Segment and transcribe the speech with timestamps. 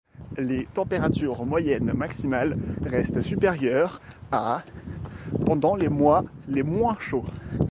[0.39, 4.63] Les températures moyennes maximales restent supérieures à
[5.45, 7.25] pendant les mois les moins chauds.